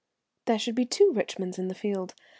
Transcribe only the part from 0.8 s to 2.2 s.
two Richmonds in the field!